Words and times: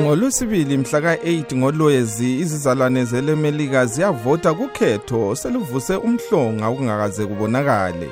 ngolwesibili 0.00 0.78
mhla 0.78 1.00
ka-8 1.00 1.56
ngolwezi 1.56 2.38
izizalwane 2.40 3.04
zelemelika 3.04 3.86
ziyavota 3.86 4.54
kukhetho 4.54 5.36
seluvuse 5.36 5.96
umhlonga 5.96 6.66
okungakaze 6.66 7.26
kubonakale. 7.26 8.08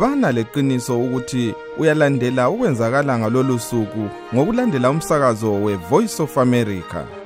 Bana 0.00 0.32
leqiniso 0.32 1.00
ukuthi 1.00 1.54
uyalandela 1.78 2.50
ukwenzakala 2.50 3.18
ngalolu 3.18 3.58
suku 3.58 4.04
ngokulandela 4.34 4.90
umsakazo 4.90 5.52
we-voice 5.64 6.22
of 6.22 6.38
america. 6.38 7.23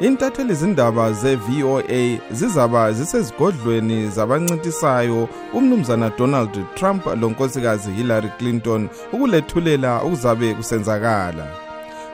Intatheli 0.00 0.54
zindaba 0.54 1.12
ze-voa 1.12 2.18
zizaba 2.30 2.92
zisezigodlweni 2.92 4.08
zabancintisayo 4.08 5.28
umnumzana 5.54 6.10
donald 6.18 6.74
trump 6.74 7.06
lonkosikazi 7.06 7.90
hillary 7.90 8.28
clinton 8.38 8.88
ukulethulela 9.12 10.00
okuzabe 10.00 10.54
kusenzakala. 10.54 11.46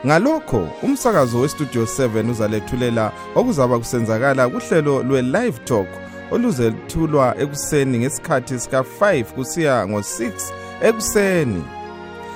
Ngalokho 0.05 0.69
umsakazo 0.83 1.39
westudio 1.39 1.83
7 1.83 2.29
uzalethulela 2.29 3.11
okuzaba 3.35 3.79
kusenzakala 3.79 4.49
kuhlelo 4.49 5.03
lwe-live 5.03 5.59
talk 5.65 5.87
oluzethulwa 6.31 7.35
ekuseni 7.39 7.99
ngesikhathi 7.99 8.59
sika-5 8.59 9.23
kusiya 9.23 9.87
ngo-6 9.87 10.31
ekuseni. 10.81 11.63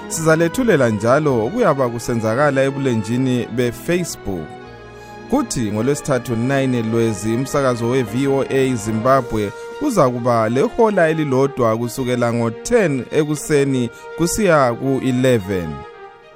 Sizalethulela 0.08 0.90
njalo 0.90 1.46
okuyaba 1.46 1.90
kusenzakala 1.90 2.64
ebulenjini 2.64 3.48
befacebook. 3.56 4.59
Kuthi 5.30 5.72
ngolwesithathu 5.72 6.34
9 6.34 6.92
lwezi 6.92 7.34
umsakazo 7.34 7.90
we-voa 7.90 8.76
zimbabwe 8.76 9.52
uza 9.82 10.10
kuba 10.10 10.50
lehola 10.50 11.10
elilodwa 11.10 11.78
kusukela 11.78 12.34
ngo-10 12.34 13.04
ekuseni 13.12 13.90
kusiya 14.18 14.74
ku-11 14.74 15.68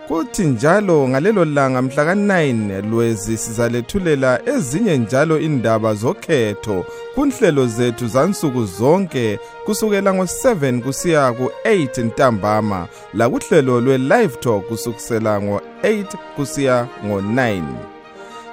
kuthi 0.08 0.44
njalo 0.44 1.10
ngalelo 1.10 1.46
langa 1.46 1.82
mhla 1.82 2.06
ka-9 2.06 2.90
lwezi 2.90 3.38
sizalethulela 3.38 4.42
ezinye 4.46 4.98
njalo 4.98 5.40
indaba 5.40 5.94
zokhetho 5.94 6.86
kunhlelo 7.16 7.68
zethu 7.68 8.08
zansuku 8.08 8.66
zonke 8.66 9.40
kusukela 9.66 10.14
ngo-7 10.14 10.82
kusiya 10.82 11.32
ku-8 11.32 12.06
ntambama 12.06 12.88
lakuhlelo 13.14 13.82
lwe-live 13.82 14.36
talk 14.40 14.68
kusukisela 14.68 15.42
ngo-8 15.42 16.06
kusiya 16.36 16.88
ngo-9 17.06 17.64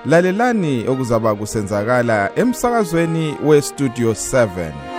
lalelani 0.06 0.88
okuzaba 0.88 1.34
kusenzakala 1.34 2.30
emsakazweni 2.36 3.36
westudio 3.44 4.10
7 4.12 4.89